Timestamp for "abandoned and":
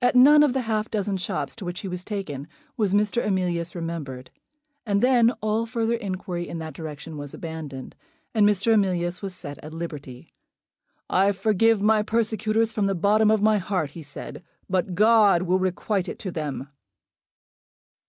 7.34-8.46